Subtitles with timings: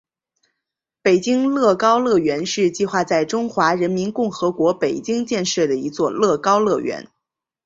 [1.03, 7.07] 北京乐高乐园是计划在中华人民共和国北京建设的一座乐高乐园。